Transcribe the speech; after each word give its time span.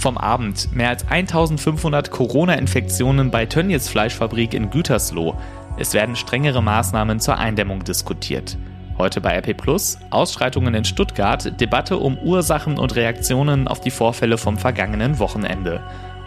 vom 0.00 0.18
Abend. 0.18 0.74
Mehr 0.74 0.88
als 0.88 1.06
1500 1.08 2.10
Corona-Infektionen 2.10 3.30
bei 3.30 3.46
Tönnies 3.46 3.88
Fleischfabrik 3.88 4.54
in 4.54 4.70
Gütersloh. 4.70 5.36
Es 5.78 5.94
werden 5.94 6.16
strengere 6.16 6.62
Maßnahmen 6.62 7.20
zur 7.20 7.38
Eindämmung 7.38 7.84
diskutiert. 7.84 8.58
Heute 8.98 9.20
bei 9.20 9.38
RP 9.38 9.56
Plus 9.56 9.98
Ausschreitungen 10.10 10.74
in 10.74 10.84
Stuttgart, 10.84 11.60
Debatte 11.60 11.98
um 11.98 12.18
Ursachen 12.18 12.78
und 12.78 12.96
Reaktionen 12.96 13.68
auf 13.68 13.80
die 13.80 13.90
Vorfälle 13.90 14.36
vom 14.36 14.58
vergangenen 14.58 15.18
Wochenende. 15.18 15.80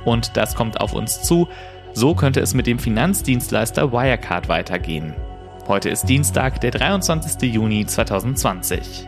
Und 0.05 0.37
das 0.37 0.55
kommt 0.55 0.81
auf 0.81 0.93
uns 0.93 1.21
zu. 1.21 1.47
So 1.93 2.15
könnte 2.15 2.39
es 2.39 2.53
mit 2.53 2.65
dem 2.65 2.79
Finanzdienstleister 2.79 3.91
Wirecard 3.91 4.49
weitergehen. 4.49 5.13
Heute 5.67 5.89
ist 5.89 6.05
Dienstag, 6.05 6.61
der 6.61 6.71
23. 6.71 7.53
Juni 7.53 7.85
2020. 7.85 9.07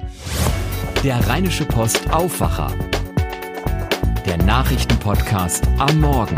Der 1.04 1.28
Rheinische 1.28 1.66
Post 1.66 2.14
Aufwacher. 2.14 2.72
Der 4.26 4.38
Nachrichtenpodcast 4.38 5.68
am 5.78 6.02
Morgen. 6.02 6.36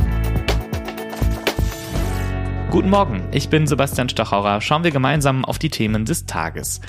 Guten 2.70 2.90
Morgen, 2.90 3.24
ich 3.32 3.48
bin 3.48 3.66
Sebastian 3.66 4.10
Stachauer. 4.10 4.60
Schauen 4.60 4.84
wir 4.84 4.92
gemeinsam 4.92 5.46
auf 5.46 5.58
die 5.58 5.70
Themen 5.70 6.04
des 6.04 6.26
Tages. 6.26 6.82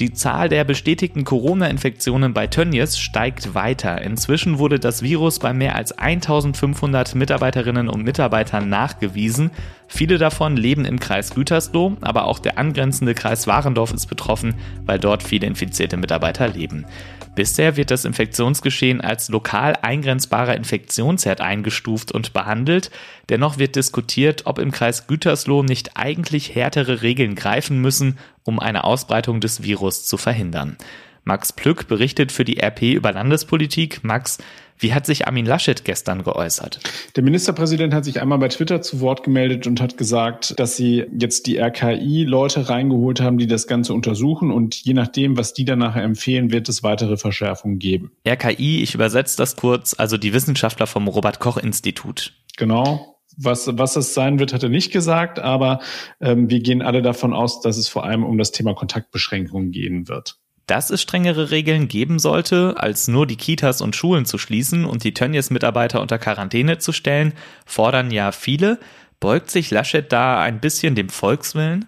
Die 0.00 0.14
Zahl 0.14 0.48
der 0.48 0.64
bestätigten 0.64 1.24
Corona-Infektionen 1.24 2.32
bei 2.32 2.46
Tönnies 2.46 2.98
steigt 2.98 3.54
weiter. 3.54 4.00
Inzwischen 4.00 4.58
wurde 4.58 4.78
das 4.78 5.02
Virus 5.02 5.38
bei 5.38 5.52
mehr 5.52 5.76
als 5.76 5.92
1500 5.92 7.14
Mitarbeiterinnen 7.14 7.86
und 7.86 8.02
Mitarbeitern 8.02 8.70
nachgewiesen. 8.70 9.50
Viele 9.88 10.16
davon 10.16 10.56
leben 10.56 10.86
im 10.86 11.00
Kreis 11.00 11.34
Gütersloh, 11.34 11.98
aber 12.00 12.24
auch 12.24 12.38
der 12.38 12.56
angrenzende 12.56 13.12
Kreis 13.12 13.46
Warendorf 13.46 13.92
ist 13.92 14.06
betroffen, 14.06 14.54
weil 14.86 14.98
dort 14.98 15.22
viele 15.22 15.46
infizierte 15.46 15.98
Mitarbeiter 15.98 16.48
leben. 16.48 16.86
Bisher 17.34 17.76
wird 17.76 17.90
das 17.90 18.04
Infektionsgeschehen 18.04 19.00
als 19.00 19.28
lokal 19.28 19.74
eingrenzbarer 19.82 20.56
Infektionsherd 20.56 21.40
eingestuft 21.40 22.10
und 22.10 22.32
behandelt. 22.32 22.90
Dennoch 23.28 23.58
wird 23.58 23.76
diskutiert, 23.76 24.46
ob 24.46 24.58
im 24.58 24.72
Kreis 24.72 25.06
Gütersloh 25.06 25.62
nicht 25.62 25.96
eigentlich 25.96 26.54
härtere 26.54 27.02
Regeln 27.02 27.36
greifen 27.36 27.80
müssen, 27.80 28.18
um 28.50 28.58
eine 28.58 28.82
Ausbreitung 28.82 29.40
des 29.40 29.62
Virus 29.62 30.04
zu 30.04 30.16
verhindern. 30.16 30.76
Max 31.22 31.52
Plück 31.52 31.86
berichtet 31.86 32.32
für 32.32 32.44
die 32.44 32.60
RP 32.60 32.82
über 32.94 33.12
Landespolitik. 33.12 34.02
Max, 34.02 34.38
wie 34.76 34.92
hat 34.92 35.06
sich 35.06 35.28
Armin 35.28 35.46
Laschet 35.46 35.84
gestern 35.84 36.24
geäußert? 36.24 36.80
Der 37.14 37.22
Ministerpräsident 37.22 37.94
hat 37.94 38.04
sich 38.04 38.20
einmal 38.20 38.38
bei 38.38 38.48
Twitter 38.48 38.82
zu 38.82 39.00
Wort 39.00 39.22
gemeldet 39.22 39.68
und 39.68 39.80
hat 39.80 39.96
gesagt, 39.96 40.58
dass 40.58 40.76
sie 40.76 41.04
jetzt 41.16 41.46
die 41.46 41.58
RKI-Leute 41.58 42.68
reingeholt 42.68 43.20
haben, 43.20 43.38
die 43.38 43.46
das 43.46 43.68
Ganze 43.68 43.94
untersuchen 43.94 44.50
und 44.50 44.74
je 44.74 44.94
nachdem, 44.94 45.36
was 45.36 45.54
die 45.54 45.64
dann 45.64 45.78
nachher 45.78 46.02
empfehlen, 46.02 46.50
wird 46.50 46.68
es 46.68 46.82
weitere 46.82 47.16
Verschärfungen 47.16 47.78
geben. 47.78 48.10
RKI, 48.26 48.82
ich 48.82 48.96
übersetze 48.96 49.36
das 49.36 49.54
kurz, 49.54 49.94
also 49.96 50.16
die 50.16 50.32
Wissenschaftler 50.32 50.88
vom 50.88 51.06
Robert 51.06 51.38
Koch 51.38 51.58
Institut. 51.58 52.32
Genau. 52.56 53.19
Was, 53.42 53.70
was 53.72 53.96
es 53.96 54.14
sein 54.14 54.38
wird, 54.38 54.52
hat 54.52 54.62
er 54.62 54.68
nicht 54.68 54.92
gesagt, 54.92 55.38
aber 55.38 55.80
ähm, 56.20 56.50
wir 56.50 56.60
gehen 56.60 56.82
alle 56.82 57.02
davon 57.02 57.32
aus, 57.32 57.60
dass 57.60 57.78
es 57.78 57.88
vor 57.88 58.04
allem 58.04 58.24
um 58.24 58.36
das 58.38 58.52
Thema 58.52 58.74
Kontaktbeschränkungen 58.74 59.70
gehen 59.70 60.08
wird 60.08 60.36
dass 60.66 60.90
es 60.90 61.02
strengere 61.02 61.50
Regeln 61.50 61.88
geben 61.88 62.20
sollte, 62.20 62.74
als 62.76 63.08
nur 63.08 63.26
die 63.26 63.34
Kitas 63.34 63.80
und 63.80 63.96
Schulen 63.96 64.24
zu 64.24 64.38
schließen 64.38 64.84
und 64.84 65.02
die 65.02 65.12
Tönnies-Mitarbeiter 65.12 66.00
unter 66.00 66.16
Quarantäne 66.16 66.78
zu 66.78 66.92
stellen, 66.92 67.32
fordern 67.66 68.12
ja 68.12 68.30
viele. 68.30 68.78
Beugt 69.20 69.50
sich 69.50 69.70
Laschet 69.70 70.10
da 70.10 70.40
ein 70.40 70.60
bisschen 70.60 70.94
dem 70.94 71.10
Volkswillen? 71.10 71.86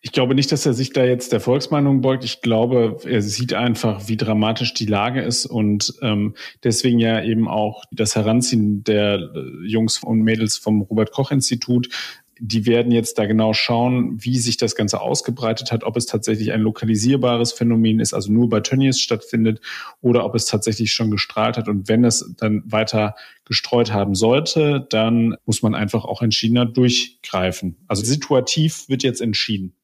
Ich 0.00 0.12
glaube 0.12 0.34
nicht, 0.34 0.50
dass 0.50 0.64
er 0.64 0.72
sich 0.72 0.92
da 0.92 1.04
jetzt 1.04 1.32
der 1.32 1.40
Volksmeinung 1.40 2.00
beugt. 2.00 2.24
Ich 2.24 2.40
glaube, 2.40 2.96
er 3.04 3.20
sieht 3.20 3.52
einfach, 3.52 4.08
wie 4.08 4.16
dramatisch 4.16 4.72
die 4.72 4.86
Lage 4.86 5.20
ist 5.20 5.44
und 5.44 5.92
ähm, 6.00 6.34
deswegen 6.64 6.98
ja 6.98 7.22
eben 7.22 7.48
auch 7.48 7.84
das 7.92 8.16
Heranziehen 8.16 8.82
der 8.82 9.16
äh, 9.16 9.66
Jungs 9.66 10.02
und 10.02 10.22
Mädels 10.22 10.56
vom 10.56 10.80
Robert 10.80 11.12
Koch 11.12 11.30
Institut 11.30 11.88
die 12.40 12.66
werden 12.66 12.90
jetzt 12.90 13.18
da 13.18 13.26
genau 13.26 13.52
schauen, 13.52 14.16
wie 14.24 14.38
sich 14.38 14.56
das 14.56 14.74
Ganze 14.74 15.00
ausgebreitet 15.00 15.70
hat, 15.70 15.84
ob 15.84 15.96
es 15.96 16.06
tatsächlich 16.06 16.52
ein 16.52 16.62
lokalisierbares 16.62 17.52
Phänomen 17.52 18.00
ist, 18.00 18.14
also 18.14 18.32
nur 18.32 18.48
bei 18.48 18.60
Tönnies 18.60 19.00
stattfindet, 19.00 19.60
oder 20.00 20.24
ob 20.24 20.34
es 20.34 20.46
tatsächlich 20.46 20.92
schon 20.92 21.10
gestrahlt 21.10 21.56
hat. 21.56 21.68
Und 21.68 21.88
wenn 21.88 22.04
es 22.04 22.34
dann 22.38 22.62
weiter 22.66 23.14
gestreut 23.44 23.92
haben 23.92 24.14
sollte, 24.14 24.86
dann 24.90 25.36
muss 25.44 25.62
man 25.62 25.74
einfach 25.74 26.04
auch 26.04 26.22
entschiedener 26.22 26.64
durchgreifen. 26.64 27.76
Also 27.86 28.04
situativ 28.04 28.88
wird 28.88 29.02
jetzt 29.02 29.20
entschieden. 29.20 29.74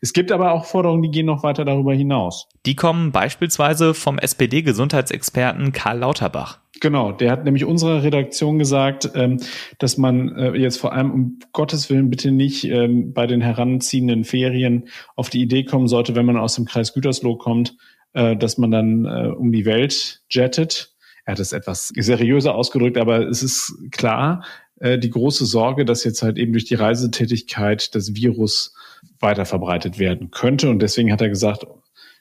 Es 0.00 0.12
gibt 0.14 0.32
aber 0.32 0.52
auch 0.52 0.64
Forderungen, 0.64 1.02
die 1.02 1.10
gehen 1.10 1.26
noch 1.26 1.42
weiter 1.42 1.64
darüber 1.64 1.92
hinaus. 1.92 2.48
Die 2.64 2.74
kommen 2.74 3.12
beispielsweise 3.12 3.92
vom 3.92 4.18
SPD-Gesundheitsexperten 4.18 5.72
Karl 5.72 5.98
Lauterbach. 5.98 6.60
Genau, 6.80 7.12
der 7.12 7.30
hat 7.30 7.44
nämlich 7.44 7.64
unserer 7.64 8.02
Redaktion 8.02 8.58
gesagt, 8.58 9.10
ähm, 9.14 9.40
dass 9.78 9.98
man 9.98 10.36
äh, 10.36 10.56
jetzt 10.56 10.78
vor 10.78 10.92
allem 10.92 11.10
um 11.10 11.38
Gottes 11.52 11.90
Willen 11.90 12.10
bitte 12.10 12.30
nicht 12.30 12.64
ähm, 12.64 13.12
bei 13.12 13.26
den 13.26 13.40
heranziehenden 13.40 14.24
Ferien 14.24 14.88
auf 15.16 15.30
die 15.30 15.42
Idee 15.42 15.64
kommen 15.64 15.88
sollte, 15.88 16.14
wenn 16.14 16.26
man 16.26 16.36
aus 16.36 16.54
dem 16.54 16.66
Kreis 16.66 16.92
Gütersloh 16.92 17.36
kommt, 17.36 17.76
äh, 18.12 18.36
dass 18.36 18.58
man 18.58 18.70
dann 18.70 19.04
äh, 19.04 19.28
um 19.28 19.50
die 19.50 19.64
Welt 19.64 20.22
jettet. 20.30 20.92
Er 21.24 21.32
hat 21.32 21.40
es 21.40 21.52
etwas 21.52 21.88
seriöser 21.88 22.54
ausgedrückt, 22.54 22.96
aber 22.96 23.28
es 23.28 23.42
ist 23.42 23.76
klar, 23.90 24.44
die 24.80 25.10
große 25.10 25.44
Sorge, 25.44 25.84
dass 25.84 26.04
jetzt 26.04 26.22
halt 26.22 26.38
eben 26.38 26.52
durch 26.52 26.64
die 26.64 26.76
Reisetätigkeit 26.76 27.94
das 27.96 28.14
Virus 28.14 28.74
weiter 29.18 29.44
verbreitet 29.44 29.98
werden 29.98 30.30
könnte. 30.30 30.70
Und 30.70 30.78
deswegen 30.80 31.12
hat 31.12 31.20
er 31.20 31.28
gesagt, 31.28 31.66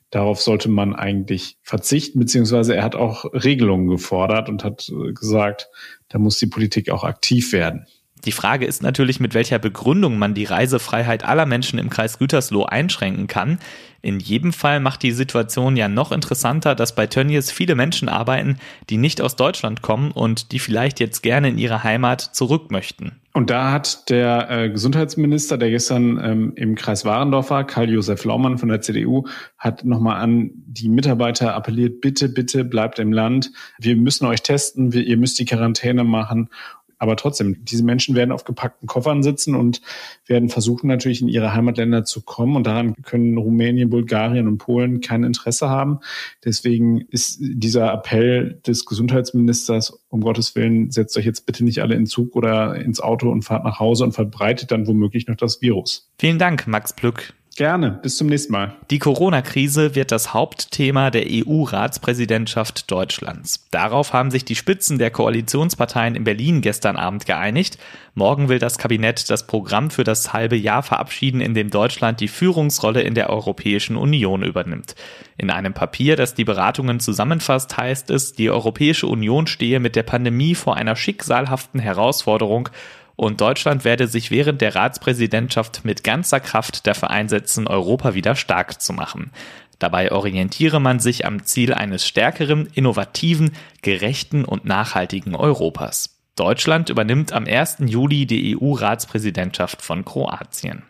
darauf 0.09 0.41
sollte 0.41 0.69
man 0.69 0.95
eigentlich 0.95 1.57
verzichten, 1.61 2.19
beziehungsweise 2.19 2.75
er 2.75 2.83
hat 2.83 2.95
auch 2.95 3.25
Regelungen 3.33 3.87
gefordert 3.87 4.49
und 4.49 4.63
hat 4.63 4.89
äh, 4.89 5.13
gesagt, 5.13 5.69
da 6.09 6.19
muss 6.19 6.37
die 6.37 6.47
Politik 6.47 6.89
auch 6.89 7.03
aktiv 7.03 7.51
werden. 7.51 7.87
Die 8.25 8.31
Frage 8.31 8.65
ist 8.65 8.83
natürlich, 8.83 9.19
mit 9.19 9.33
welcher 9.33 9.59
Begründung 9.59 10.17
man 10.17 10.33
die 10.33 10.45
Reisefreiheit 10.45 11.23
aller 11.23 11.45
Menschen 11.45 11.79
im 11.79 11.89
Kreis 11.89 12.19
Gütersloh 12.19 12.65
einschränken 12.65 13.27
kann. 13.27 13.59
In 14.01 14.19
jedem 14.19 14.53
Fall 14.53 14.79
macht 14.79 15.03
die 15.03 15.11
Situation 15.11 15.75
ja 15.75 15.87
noch 15.87 16.11
interessanter, 16.11 16.75
dass 16.75 16.95
bei 16.95 17.07
Tönnies 17.07 17.51
viele 17.51 17.75
Menschen 17.75 18.09
arbeiten, 18.09 18.57
die 18.89 18.97
nicht 18.97 19.21
aus 19.21 19.35
Deutschland 19.35 19.81
kommen 19.81 20.11
und 20.11 20.51
die 20.51 20.59
vielleicht 20.59 20.99
jetzt 20.99 21.23
gerne 21.23 21.49
in 21.49 21.57
ihre 21.57 21.83
Heimat 21.83 22.21
zurück 22.21 22.71
möchten. 22.71 23.13
Und 23.33 23.49
da 23.49 23.71
hat 23.71 24.09
der 24.09 24.49
äh, 24.49 24.69
Gesundheitsminister, 24.69 25.57
der 25.57 25.69
gestern 25.69 26.19
ähm, 26.23 26.53
im 26.55 26.75
Kreis 26.75 27.05
Warendorf 27.05 27.49
war, 27.49 27.65
Karl-Josef 27.65 28.23
Laumann 28.23 28.57
von 28.57 28.69
der 28.69 28.81
CDU, 28.81 29.25
hat 29.57 29.83
nochmal 29.83 30.21
an 30.21 30.51
die 30.65 30.89
Mitarbeiter 30.89 31.53
appelliert, 31.53 32.01
bitte, 32.01 32.29
bitte 32.29 32.65
bleibt 32.65 32.99
im 32.99 33.11
Land. 33.11 33.51
Wir 33.77 33.95
müssen 33.95 34.25
euch 34.25 34.41
testen, 34.41 34.93
wir, 34.93 35.03
ihr 35.03 35.17
müsst 35.17 35.37
die 35.39 35.45
Quarantäne 35.45 36.03
machen 36.03 36.49
aber 36.99 37.15
trotzdem, 37.15 37.63
diese 37.63 37.83
Menschen 37.83 38.15
werden 38.15 38.31
auf 38.31 38.43
gepackten 38.43 38.87
Koffern 38.87 39.23
sitzen 39.23 39.55
und 39.55 39.81
werden 40.25 40.49
versuchen, 40.49 40.87
natürlich 40.87 41.21
in 41.21 41.27
ihre 41.27 41.53
Heimatländer 41.53 42.05
zu 42.05 42.21
kommen. 42.21 42.55
Und 42.55 42.65
daran 42.65 42.95
können 43.03 43.37
Rumänien, 43.37 43.89
Bulgarien 43.89 44.47
und 44.47 44.57
Polen 44.57 45.01
kein 45.01 45.23
Interesse 45.23 45.69
haben. 45.69 45.99
Deswegen 46.43 47.01
ist 47.09 47.39
dieser 47.41 47.93
Appell 47.93 48.59
des 48.65 48.85
Gesundheitsministers, 48.85 49.99
um 50.09 50.21
Gottes 50.21 50.55
Willen, 50.55 50.91
setzt 50.91 51.17
euch 51.17 51.25
jetzt 51.25 51.45
bitte 51.45 51.63
nicht 51.63 51.81
alle 51.81 51.95
in 51.95 52.05
Zug 52.05 52.35
oder 52.35 52.75
ins 52.75 52.99
Auto 52.99 53.29
und 53.29 53.43
fahrt 53.43 53.63
nach 53.63 53.79
Hause 53.79 54.03
und 54.03 54.13
verbreitet 54.13 54.71
dann 54.71 54.87
womöglich 54.87 55.27
noch 55.27 55.35
das 55.35 55.61
Virus. 55.61 56.09
Vielen 56.17 56.39
Dank, 56.39 56.67
Max 56.67 56.93
Plück. 56.93 57.33
Gerne, 57.57 57.89
bis 58.03 58.17
zum 58.17 58.27
nächsten 58.27 58.53
Mal. 58.53 58.75
Die 58.91 58.99
Corona-Krise 58.99 59.95
wird 59.95 60.11
das 60.11 60.31
Hauptthema 60.31 61.09
der 61.09 61.25
EU-Ratspräsidentschaft 61.27 62.91
Deutschlands. 62.91 63.65
Darauf 63.71 64.13
haben 64.13 64.29
sich 64.29 64.45
die 64.45 64.53
Spitzen 64.53 64.99
der 64.99 65.09
Koalitionsparteien 65.09 66.13
in 66.13 66.23
Berlin 66.23 66.61
gestern 66.61 66.97
Abend 66.97 67.25
geeinigt. 67.25 67.79
Morgen 68.13 68.47
will 68.47 68.59
das 68.59 68.77
Kabinett 68.77 69.31
das 69.31 69.47
Programm 69.47 69.89
für 69.89 70.03
das 70.03 70.33
halbe 70.33 70.55
Jahr 70.55 70.83
verabschieden, 70.83 71.41
in 71.41 71.55
dem 71.55 71.71
Deutschland 71.71 72.19
die 72.19 72.27
Führungsrolle 72.27 73.01
in 73.01 73.15
der 73.15 73.31
Europäischen 73.31 73.97
Union 73.97 74.43
übernimmt. 74.43 74.93
In 75.35 75.49
einem 75.49 75.73
Papier, 75.73 76.15
das 76.15 76.35
die 76.35 76.45
Beratungen 76.45 76.99
zusammenfasst, 76.99 77.75
heißt 77.75 78.11
es, 78.11 78.33
die 78.33 78.51
Europäische 78.51 79.07
Union 79.07 79.47
stehe 79.47 79.79
mit 79.79 79.95
der 79.95 80.03
Pandemie 80.03 80.53
vor 80.53 80.75
einer 80.75 80.95
schicksalhaften 80.95 81.79
Herausforderung 81.79 82.69
und 83.17 83.41
Deutschland 83.41 83.83
werde 83.83 84.07
sich 84.07 84.31
während 84.31 84.61
der 84.61 84.75
Ratspräsidentschaft 84.75 85.83
mit 85.83 86.03
ganzer 86.03 86.39
Kraft 86.39 86.87
dafür 86.87 87.09
einsetzen, 87.09 87.67
Europa 87.67 88.13
wieder 88.13 88.35
stark 88.35 88.79
zu 88.79 88.93
machen. 88.93 89.31
Dabei 89.79 90.11
orientiere 90.11 90.79
man 90.79 90.99
sich 90.99 91.25
am 91.25 91.43
Ziel 91.43 91.73
eines 91.73 92.07
stärkeren, 92.07 92.67
innovativen, 92.73 93.51
gerechten 93.81 94.45
und 94.45 94.65
nachhaltigen 94.65 95.35
Europas. 95.35 96.21
Deutschland 96.35 96.89
übernimmt 96.89 97.33
am 97.33 97.45
1. 97.45 97.77
Juli 97.87 98.27
die 98.27 98.55
EU-Ratspräsidentschaft 98.55 99.81
von 99.81 100.05
Kroatien. 100.05 100.83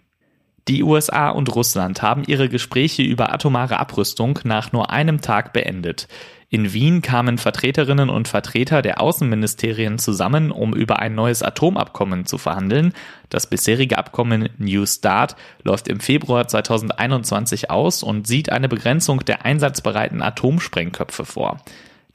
Die 0.67 0.83
USA 0.83 1.29
und 1.29 1.55
Russland 1.55 2.01
haben 2.01 2.23
ihre 2.27 2.49
Gespräche 2.49 3.01
über 3.01 3.33
atomare 3.33 3.79
Abrüstung 3.79 4.39
nach 4.43 4.73
nur 4.73 4.89
einem 4.89 5.21
Tag 5.21 5.53
beendet. 5.53 6.09
In 6.49 6.73
Wien 6.73 7.01
kamen 7.01 7.37
Vertreterinnen 7.37 8.09
und 8.09 8.27
Vertreter 8.27 8.81
der 8.81 8.99
Außenministerien 8.99 9.97
zusammen, 9.97 10.51
um 10.51 10.73
über 10.73 10.99
ein 10.99 11.15
neues 11.15 11.41
Atomabkommen 11.41 12.25
zu 12.25 12.37
verhandeln. 12.37 12.93
Das 13.29 13.47
bisherige 13.47 13.97
Abkommen 13.97 14.49
New 14.57 14.85
Start 14.85 15.37
läuft 15.63 15.87
im 15.87 16.01
Februar 16.01 16.49
2021 16.49 17.69
aus 17.69 18.03
und 18.03 18.27
sieht 18.27 18.51
eine 18.51 18.67
Begrenzung 18.67 19.23
der 19.23 19.45
einsatzbereiten 19.45 20.21
Atomsprengköpfe 20.21 21.23
vor. 21.23 21.61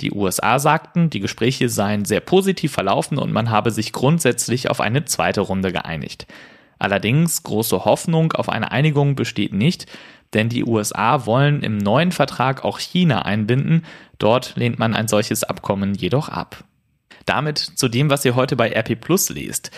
Die 0.03 0.13
USA 0.13 0.59
sagten, 0.59 1.09
die 1.09 1.21
Gespräche 1.21 1.71
seien 1.71 2.05
sehr 2.05 2.21
positiv 2.21 2.73
verlaufen 2.73 3.17
und 3.17 3.33
man 3.33 3.51
habe 3.51 3.71
sich 3.71 3.93
grundsätzlich 3.93 4.69
auf 4.69 4.81
eine 4.83 5.07
zweite 5.07 5.41
Runde 5.41 5.73
geeinigt. 5.73 6.27
Allerdings 6.83 7.45
große 7.45 7.85
Hoffnung 7.85 8.33
auf 8.33 8.49
eine 8.49 8.73
Einigung 8.73 9.15
besteht 9.15 9.53
nicht, 9.53 9.87
denn 10.35 10.49
die 10.49 10.65
USA 10.65 11.27
wollen 11.27 11.63
im 11.63 11.79
neuen 11.79 12.11
Vertrag 12.11 12.65
auch 12.65 12.81
China 12.81 13.23
einbinden, 13.23 13.85
dort 14.19 14.57
lehnt 14.57 14.81
man 14.81 14.93
ein 14.93 15.07
solches 15.07 15.45
Abkommen 15.45 15.95
jedoch 15.95 16.29
ab. 16.29 16.65
Damit 17.25 17.59
zu 17.59 17.87
dem, 17.87 18.11
was 18.11 18.25
ihr 18.25 18.35
heute 18.35 18.57
bei 18.57 18.73
RP 18.73 19.01
Plus 19.01 19.31
lest. 19.31 19.71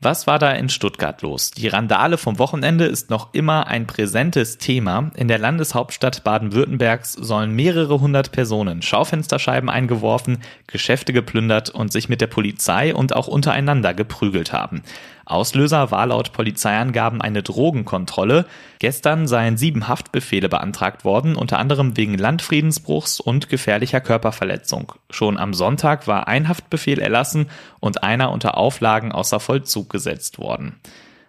Was 0.00 0.26
war 0.26 0.38
da 0.38 0.52
in 0.52 0.68
Stuttgart 0.68 1.22
los? 1.22 1.50
Die 1.50 1.66
Randale 1.66 2.18
vom 2.18 2.38
Wochenende 2.38 2.84
ist 2.84 3.10
noch 3.10 3.32
immer 3.32 3.66
ein 3.68 3.86
präsentes 3.86 4.58
Thema. 4.58 5.10
In 5.16 5.28
der 5.28 5.38
Landeshauptstadt 5.38 6.22
Baden-Württembergs 6.24 7.14
sollen 7.14 7.52
mehrere 7.52 8.00
hundert 8.00 8.30
Personen 8.30 8.82
Schaufensterscheiben 8.82 9.70
eingeworfen, 9.70 10.38
Geschäfte 10.66 11.12
geplündert 11.12 11.70
und 11.70 11.90
sich 11.90 12.08
mit 12.08 12.20
der 12.20 12.26
Polizei 12.26 12.94
und 12.94 13.16
auch 13.16 13.28
untereinander 13.28 13.94
geprügelt 13.94 14.52
haben. 14.52 14.82
Auslöser 15.26 15.90
war 15.90 16.06
laut 16.06 16.32
Polizeiangaben 16.32 17.20
eine 17.20 17.42
Drogenkontrolle. 17.42 18.46
Gestern 18.78 19.26
seien 19.26 19.56
sieben 19.56 19.88
Haftbefehle 19.88 20.48
beantragt 20.48 21.04
worden, 21.04 21.34
unter 21.36 21.58
anderem 21.58 21.96
wegen 21.96 22.18
Landfriedensbruchs 22.18 23.20
und 23.20 23.48
gefährlicher 23.48 24.00
Körperverletzung. 24.00 24.92
Schon 25.10 25.38
am 25.38 25.54
Sonntag 25.54 26.06
war 26.06 26.28
ein 26.28 26.48
Haftbefehl 26.48 26.98
erlassen 26.98 27.48
und 27.80 28.02
einer 28.02 28.30
unter 28.32 28.58
Auflagen 28.58 29.12
außer 29.12 29.40
Vollzug 29.40 29.88
gesetzt 29.88 30.38
worden. 30.38 30.80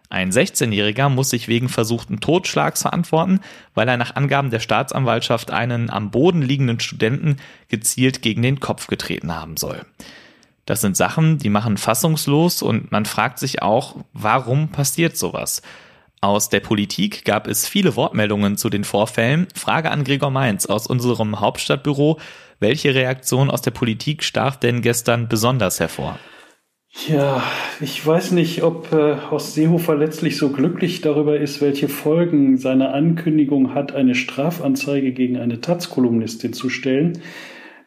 Ein 0.09 0.31
16-Jähriger 0.31 1.09
muss 1.09 1.29
sich 1.29 1.47
wegen 1.47 1.67
versuchten 1.67 2.19
Totschlags 2.19 2.83
verantworten, 2.83 3.39
weil 3.73 3.87
er 3.87 3.97
nach 3.97 4.15
Angaben 4.15 4.51
der 4.51 4.59
Staatsanwaltschaft 4.59 5.51
einen 5.51 5.89
am 5.89 6.11
Boden 6.11 6.41
liegenden 6.41 6.79
Studenten 6.79 7.37
gezielt 7.69 8.21
gegen 8.21 8.41
den 8.41 8.59
Kopf 8.59 8.87
getreten 8.87 9.35
haben 9.35 9.57
soll. 9.57 9.81
Das 10.65 10.81
sind 10.81 10.97
Sachen, 10.97 11.37
die 11.37 11.49
machen 11.49 11.77
fassungslos 11.77 12.63
und 12.63 12.91
man 12.91 13.05
fragt 13.05 13.39
sich 13.39 13.61
auch, 13.61 13.95
warum 14.13 14.69
passiert 14.69 15.15
sowas? 15.15 15.61
Aus 16.21 16.49
der 16.49 16.59
Politik 16.59 17.23
gab 17.23 17.45
es 17.47 17.67
viele 17.67 17.95
Wortmeldungen 17.95 18.57
zu 18.57 18.69
den 18.69 18.83
Vorfällen. 18.83 19.47
Frage 19.53 19.91
an 19.91 20.03
Gregor 20.03 20.31
Mainz 20.31 20.65
aus 20.65 20.87
unserem 20.87 21.39
Hauptstadtbüro. 21.39 22.19
Welche 22.59 22.95
Reaktion 22.95 23.51
aus 23.51 23.61
der 23.61 23.71
Politik 23.71 24.23
stach 24.23 24.55
denn 24.55 24.81
gestern 24.81 25.27
besonders 25.27 25.79
hervor? 25.79 26.17
Ja, 27.07 27.43
ich 27.81 28.03
weiß 28.03 28.31
nicht, 28.31 28.63
ob 28.63 28.91
äh, 28.93 29.17
Horst 29.29 29.53
Seehofer 29.53 29.95
letztlich 29.95 30.37
so 30.37 30.49
glücklich 30.49 31.01
darüber 31.01 31.37
ist, 31.37 31.61
welche 31.61 31.89
Folgen 31.89 32.57
seine 32.57 32.93
Ankündigung 32.93 33.75
hat, 33.75 33.93
eine 33.93 34.15
Strafanzeige 34.15 35.11
gegen 35.11 35.37
eine 35.37 35.59
Taz-Kolumnistin 35.61 36.53
zu 36.53 36.69
stellen. 36.69 37.19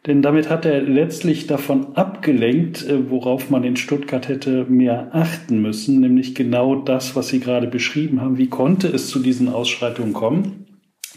Denn 0.07 0.21
damit 0.21 0.49
hat 0.49 0.65
er 0.65 0.81
letztlich 0.81 1.47
davon 1.47 1.95
abgelenkt, 1.95 2.87
äh, 2.87 3.09
worauf 3.09 3.49
man 3.49 3.63
in 3.63 3.75
Stuttgart 3.75 4.27
hätte 4.27 4.65
mehr 4.69 5.09
achten 5.11 5.61
müssen, 5.61 5.99
nämlich 5.99 6.35
genau 6.35 6.75
das, 6.75 7.15
was 7.15 7.27
Sie 7.27 7.39
gerade 7.39 7.67
beschrieben 7.67 8.21
haben. 8.21 8.37
Wie 8.37 8.47
konnte 8.47 8.87
es 8.87 9.09
zu 9.09 9.19
diesen 9.19 9.49
Ausschreitungen 9.49 10.13
kommen? 10.13 10.65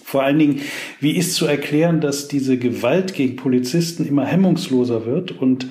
Vor 0.04 0.24
allen 0.24 0.38
Dingen, 0.38 0.60
wie 1.00 1.16
ist 1.16 1.34
zu 1.36 1.46
erklären, 1.46 2.00
dass 2.00 2.28
diese 2.28 2.58
Gewalt 2.58 3.14
gegen 3.14 3.36
Polizisten 3.36 4.04
immer 4.06 4.26
hemmungsloser 4.26 5.06
wird 5.06 5.30
und 5.30 5.68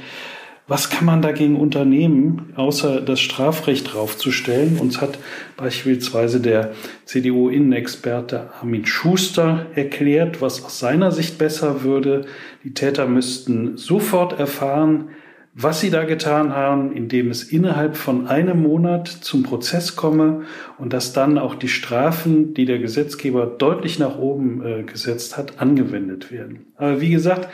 was 0.71 0.89
kann 0.89 1.03
man 1.03 1.21
dagegen 1.21 1.57
unternehmen, 1.57 2.53
außer 2.56 3.01
das 3.01 3.19
Strafrecht 3.19 3.94
draufzustellen? 3.94 4.77
Uns 4.79 5.01
hat 5.01 5.19
beispielsweise 5.57 6.39
der 6.39 6.71
CDU-Innenexperte 7.03 8.51
Armin 8.57 8.85
Schuster 8.85 9.65
erklärt, 9.75 10.41
was 10.41 10.63
aus 10.63 10.79
seiner 10.79 11.12
Sicht 11.12 11.38
besser 11.38 11.83
würde. 11.83 12.23
Die 12.63 12.73
Täter 12.73 13.06
müssten 13.06 13.75
sofort 13.75 14.39
erfahren, 14.39 15.09
was 15.53 15.81
sie 15.81 15.89
da 15.89 16.06
getan 16.06 16.56
haben, 16.56 16.94
indem 16.94 17.30
es 17.30 17.44
innerhalb 17.44 17.98
von 17.98 18.27
einem 18.27 18.62
Monat 18.62 19.07
zum 19.09 19.44
Prozess 19.44 19.98
komme 19.98 20.44
und 20.77 20.94
dass 20.94 21.12
dann 21.12 21.38
auch 21.38 21.56
die 21.56 21.68
Strafen, 21.68 22.53
die 22.53 22.65
der 22.65 22.80
Gesetzgeber 22.80 23.45
deutlich 23.45 24.00
nach 24.00 24.18
oben 24.18 24.65
äh, 24.65 24.83
gesetzt 24.83 25.38
hat, 25.38 25.59
angewendet 25.59 26.31
werden. 26.31 26.68
Aber 26.77 27.01
wie 27.01 27.09
gesagt, 27.09 27.50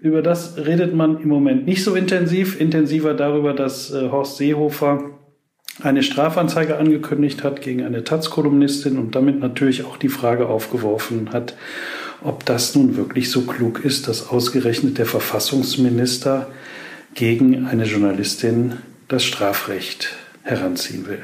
über 0.00 0.22
das 0.22 0.58
redet 0.58 0.94
man 0.94 1.20
im 1.20 1.28
Moment 1.28 1.66
nicht 1.66 1.82
so 1.82 1.96
intensiv, 1.96 2.60
intensiver 2.60 3.14
darüber, 3.14 3.52
dass 3.52 3.92
äh, 3.92 4.10
Horst 4.10 4.36
Seehofer 4.36 5.10
eine 5.82 6.02
Strafanzeige 6.02 6.76
angekündigt 6.76 7.42
hat 7.42 7.62
gegen 7.62 7.82
eine 7.84 8.04
Taz-Kolumnistin 8.04 8.96
und 8.96 9.14
damit 9.14 9.40
natürlich 9.40 9.84
auch 9.84 9.96
die 9.96 10.08
Frage 10.08 10.46
aufgeworfen 10.46 11.32
hat, 11.32 11.56
ob 12.22 12.44
das 12.44 12.76
nun 12.76 12.96
wirklich 12.96 13.30
so 13.30 13.42
klug 13.42 13.84
ist, 13.84 14.06
dass 14.06 14.28
ausgerechnet 14.28 14.98
der 14.98 15.06
Verfassungsminister 15.06 16.48
gegen 17.14 17.66
eine 17.66 17.84
Journalistin 17.84 18.74
das 19.08 19.24
Strafrecht 19.24 20.16
heranziehen 20.42 21.06
will. 21.06 21.20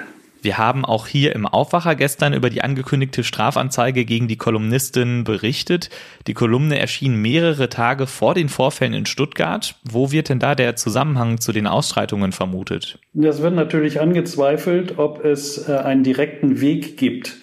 Wir 0.46 0.58
haben 0.58 0.84
auch 0.84 1.08
hier 1.08 1.34
im 1.34 1.44
Aufwacher 1.44 1.96
gestern 1.96 2.32
über 2.32 2.50
die 2.50 2.62
angekündigte 2.62 3.24
Strafanzeige 3.24 4.04
gegen 4.04 4.28
die 4.28 4.36
Kolumnistin 4.36 5.24
berichtet. 5.24 5.90
Die 6.28 6.34
Kolumne 6.34 6.78
erschien 6.78 7.20
mehrere 7.20 7.68
Tage 7.68 8.06
vor 8.06 8.34
den 8.34 8.48
Vorfällen 8.48 8.92
in 8.92 9.06
Stuttgart. 9.06 9.74
Wo 9.82 10.12
wird 10.12 10.28
denn 10.28 10.38
da 10.38 10.54
der 10.54 10.76
Zusammenhang 10.76 11.40
zu 11.40 11.50
den 11.50 11.66
Ausschreitungen 11.66 12.30
vermutet? 12.30 13.00
Das 13.12 13.42
wird 13.42 13.56
natürlich 13.56 14.00
angezweifelt, 14.00 14.98
ob 14.98 15.24
es 15.24 15.68
äh, 15.68 15.72
einen 15.72 16.04
direkten 16.04 16.60
Weg 16.60 16.96
gibt 16.96 17.38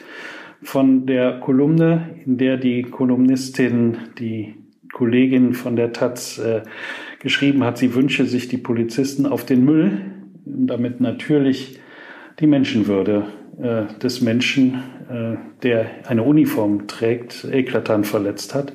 von 0.62 1.06
der 1.06 1.42
Kolumne, 1.42 2.22
in 2.26 2.38
der 2.38 2.56
die 2.56 2.84
Kolumnistin, 2.84 3.98
die 4.18 4.56
Kollegin 4.94 5.54
von 5.54 5.76
der 5.76 5.92
Taz 5.92 6.38
äh, 6.38 6.62
geschrieben 7.24 7.64
hat, 7.64 7.78
sie 7.78 7.96
wünsche 7.96 8.26
sich 8.26 8.50
die 8.50 8.58
Polizisten 8.58 9.26
auf 9.26 9.46
den 9.46 9.66
Müll, 9.66 10.02
damit 10.46 11.02
natürlich 11.02 11.80
die 12.40 12.48
Menschenwürde 12.48 13.24
äh, 13.62 13.86
des 14.00 14.22
Menschen, 14.22 14.84
äh, 15.10 15.38
der 15.64 15.86
eine 16.06 16.24
Uniform 16.24 16.88
trägt, 16.88 17.46
eklatant 17.50 18.06
verletzt 18.06 18.54
hat. 18.54 18.74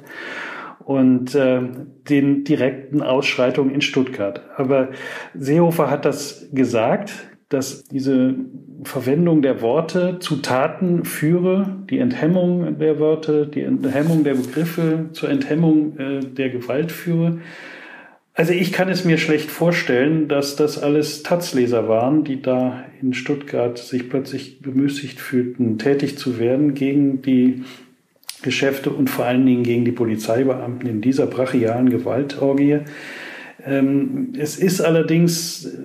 Und 0.84 1.34
äh, 1.34 1.60
den 2.08 2.44
direkten 2.44 3.02
Ausschreitungen 3.02 3.74
in 3.74 3.82
Stuttgart. 3.82 4.40
Aber 4.56 4.88
Seehofer 5.34 5.90
hat 5.90 6.06
das 6.06 6.48
gesagt, 6.50 7.12
dass 7.50 7.84
diese 7.84 8.34
Verwendung 8.84 9.42
der 9.42 9.60
Worte 9.60 10.18
zu 10.20 10.36
Taten 10.36 11.04
führe, 11.04 11.76
die 11.90 11.98
Enthemmung 11.98 12.78
der 12.78 12.98
Worte, 12.98 13.46
die 13.46 13.62
Enthemmung 13.62 14.24
der 14.24 14.34
Begriffe 14.34 15.10
zur 15.12 15.28
Enthemmung 15.28 15.98
äh, 15.98 16.20
der 16.20 16.50
Gewalt 16.50 16.92
führe. 16.92 17.40
Also 18.38 18.52
ich 18.52 18.70
kann 18.70 18.88
es 18.88 19.04
mir 19.04 19.18
schlecht 19.18 19.50
vorstellen, 19.50 20.28
dass 20.28 20.54
das 20.54 20.80
alles 20.80 21.24
Taz-Leser 21.24 21.88
waren, 21.88 22.22
die 22.22 22.40
da 22.40 22.84
in 23.02 23.12
Stuttgart 23.12 23.76
sich 23.76 24.08
plötzlich 24.08 24.60
bemüßigt 24.60 25.18
fühlten, 25.18 25.76
tätig 25.76 26.18
zu 26.18 26.38
werden 26.38 26.74
gegen 26.74 27.20
die 27.20 27.64
Geschäfte 28.42 28.90
und 28.90 29.10
vor 29.10 29.24
allen 29.24 29.44
Dingen 29.44 29.64
gegen 29.64 29.84
die 29.84 29.90
Polizeibeamten 29.90 30.88
in 30.88 31.00
dieser 31.00 31.26
brachialen 31.26 31.90
Gewaltorgie. 31.90 32.78
Ähm, 33.66 34.32
es 34.38 34.56
ist 34.56 34.82
allerdings 34.82 35.76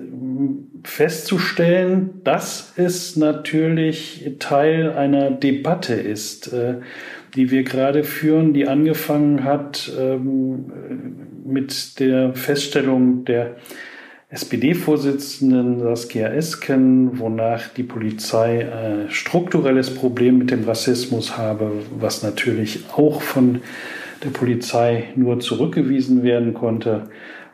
festzustellen, 0.84 2.20
dass 2.24 2.74
es 2.76 3.16
natürlich 3.16 4.36
Teil 4.38 4.92
einer 4.92 5.30
Debatte 5.30 5.94
ist, 5.94 6.52
äh, 6.52 6.76
die 7.34 7.50
wir 7.50 7.64
gerade 7.64 8.04
führen, 8.04 8.52
die 8.52 8.68
angefangen 8.68 9.44
hat 9.44 9.90
ähm, 9.98 10.66
mit 11.44 11.98
der 11.98 12.34
Feststellung 12.34 13.24
der 13.24 13.56
SPD-Vorsitzenden 14.30 15.80
Saskia 15.80 16.28
Esken, 16.28 17.18
wonach 17.18 17.68
die 17.68 17.82
Polizei 17.82 18.66
ein 18.70 19.10
strukturelles 19.10 19.94
Problem 19.94 20.38
mit 20.38 20.50
dem 20.50 20.64
Rassismus 20.64 21.38
habe, 21.38 21.70
was 21.98 22.22
natürlich 22.22 22.84
auch 22.96 23.22
von 23.22 23.60
der 24.24 24.30
Polizei 24.30 25.04
nur 25.14 25.40
zurückgewiesen 25.40 26.22
werden 26.22 26.54
konnte. 26.54 27.08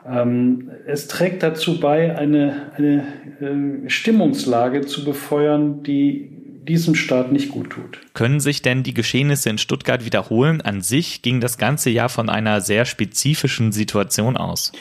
Ähm, 0.09 0.71
es 0.87 1.09
trägt 1.09 1.42
dazu 1.42 1.80
bei, 1.80 2.16
eine, 2.16 2.73
eine 2.76 3.04
äh, 3.40 3.88
Stimmungslage 3.90 4.83
zu 4.83 5.04
befeuern, 5.04 5.83
die 5.83 6.30
diesem 6.69 6.95
Staat 6.95 7.33
nicht 7.33 7.50
gut 7.50 7.71
tut. 7.71 7.99
Können 8.14 8.38
sich 8.38 8.62
denn 8.62 8.83
die 8.83 8.95
Geschehnisse 8.95 9.50
in 9.50 9.59
Stuttgart 9.59 10.04
wiederholen? 10.04 10.61
An 10.61 10.83
sich 10.83 11.23
ging 11.23 11.40
das 11.40 11.59
ganze 11.59 11.90
Jahr 11.90 12.09
von 12.09 12.28
einer 12.28 12.61
sehr 12.61 12.85
spezifischen 12.85 13.73
Situation 13.73 14.37
aus. 14.37 14.73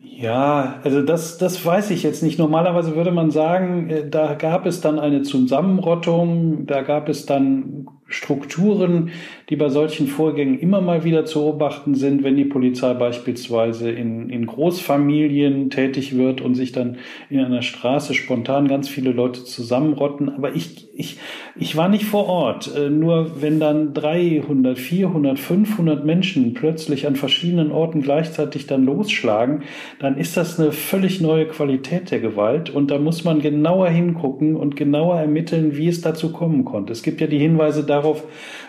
Ja, 0.00 0.80
also 0.82 1.02
das, 1.02 1.36
das 1.36 1.62
weiß 1.62 1.90
ich 1.90 2.02
jetzt 2.02 2.22
nicht. 2.22 2.38
Normalerweise 2.38 2.96
würde 2.96 3.10
man 3.10 3.30
sagen, 3.30 3.90
äh, 3.90 4.08
da 4.08 4.34
gab 4.34 4.64
es 4.64 4.80
dann 4.80 4.98
eine 4.98 5.22
Zusammenrottung, 5.22 6.66
da 6.66 6.82
gab 6.82 7.08
es 7.08 7.26
dann 7.26 7.86
Strukturen, 8.08 9.10
die 9.50 9.56
bei 9.56 9.68
solchen 9.68 10.06
Vorgängen 10.06 10.58
immer 10.60 10.80
mal 10.80 11.02
wieder 11.02 11.24
zu 11.24 11.40
beobachten 11.40 11.94
sind, 11.94 12.22
wenn 12.22 12.36
die 12.36 12.44
Polizei 12.44 12.94
beispielsweise 12.94 13.90
in, 13.90 14.30
in 14.30 14.46
Großfamilien 14.46 15.70
tätig 15.70 16.16
wird 16.16 16.40
und 16.40 16.54
sich 16.54 16.72
dann 16.72 16.98
in 17.30 17.40
einer 17.40 17.62
Straße 17.62 18.14
spontan 18.14 18.68
ganz 18.68 18.88
viele 18.88 19.10
Leute 19.10 19.44
zusammenrotten. 19.44 20.28
Aber 20.28 20.54
ich, 20.54 20.88
ich, 20.94 21.18
ich 21.56 21.76
war 21.76 21.88
nicht 21.88 22.04
vor 22.04 22.26
Ort. 22.26 22.74
Äh, 22.76 22.90
nur 22.90 23.40
wenn 23.40 23.58
dann 23.60 23.94
300, 23.94 24.78
400, 24.78 25.38
500 25.38 26.04
Menschen 26.04 26.54
plötzlich 26.54 27.06
an 27.06 27.16
verschiedenen 27.16 27.72
Orten 27.72 28.02
gleichzeitig 28.02 28.66
dann 28.66 28.84
losschlagen, 28.84 29.62
dann 29.98 30.16
ist 30.16 30.36
das 30.36 30.60
eine 30.60 30.72
völlig 30.72 31.20
neue 31.20 31.46
Qualität 31.46 32.10
der 32.10 32.20
Gewalt. 32.20 32.70
Und 32.70 32.90
da 32.90 32.98
muss 32.98 33.24
man 33.24 33.40
genauer 33.40 33.88
hingucken 33.88 34.56
und 34.56 34.76
genauer 34.76 35.20
ermitteln, 35.20 35.76
wie 35.76 35.88
es 35.88 36.00
dazu 36.00 36.32
kommen 36.32 36.64
konnte. 36.64 36.92
Es 36.92 37.02
gibt 37.02 37.20
ja 37.20 37.26
die 37.26 37.38
Hinweise 37.38 37.84
darauf, 37.96 38.24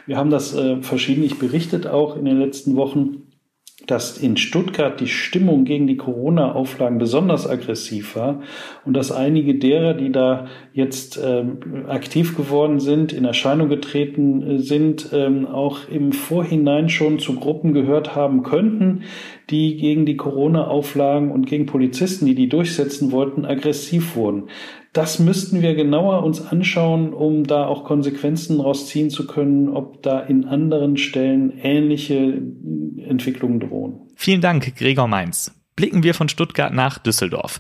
wir 0.06 0.18
haben 0.18 0.30
das 0.30 0.56
äh, 0.56 0.82
verschiedentlich 0.82 1.38
berichtet 1.40 1.88
auch 1.88 2.16
in 2.16 2.26
den 2.26 2.40
letzten 2.40 2.76
Wochen, 2.76 3.24
dass 3.86 4.18
in 4.18 4.36
Stuttgart 4.36 5.00
die 5.00 5.08
Stimmung 5.08 5.64
gegen 5.64 5.88
die 5.88 5.98
Corona-Auflagen 5.98 6.98
besonders 6.98 7.48
aggressiv 7.48 8.16
war 8.16 8.42
und 8.86 8.94
dass 8.94 9.12
einige 9.12 9.56
derer, 9.56 9.94
die 9.94 10.12
da 10.12 10.48
jetzt 10.74 11.20
ähm, 11.24 11.86
aktiv 11.88 12.36
geworden 12.36 12.80
sind, 12.80 13.14
in 13.14 13.24
Erscheinung 13.24 13.70
getreten 13.70 14.42
äh, 14.42 14.60
sind, 14.60 15.10
ähm, 15.14 15.46
auch 15.46 15.88
im 15.90 16.12
Vorhinein 16.12 16.90
schon 16.90 17.20
zu 17.20 17.36
Gruppen 17.36 17.74
gehört 17.74 18.16
haben 18.16 18.44
könnten, 18.44 19.04
die 19.50 19.78
gegen 19.78 20.06
die 20.06 20.18
Corona-Auflagen 20.18 21.32
und 21.32 21.46
gegen 21.46 21.66
Polizisten, 21.66 22.26
die 22.26 22.36
die 22.36 22.50
durchsetzen 22.50 23.12
wollten, 23.12 23.46
aggressiv 23.46 24.16
wurden 24.16 24.50
das 24.98 25.20
müssten 25.20 25.62
wir 25.62 25.76
genauer 25.76 26.24
uns 26.24 26.42
anschauen, 26.42 27.14
um 27.14 27.44
da 27.46 27.68
auch 27.68 27.84
Konsequenzen 27.84 28.60
rausziehen 28.60 29.12
zu 29.12 29.28
können, 29.28 29.70
ob 29.70 30.02
da 30.02 30.20
in 30.20 30.46
anderen 30.46 30.98
Stellen 30.98 31.56
ähnliche 31.62 32.42
Entwicklungen 33.08 33.60
drohen. 33.60 34.02
Vielen 34.16 34.42
Dank, 34.42 34.76
Gregor 34.76 35.08
Mainz. 35.08 35.54
Blicken 35.76 36.02
wir 36.02 36.16
von 36.16 36.30
Stuttgart 36.30 36.74
nach 36.74 36.98
Düsseldorf. 36.98 37.60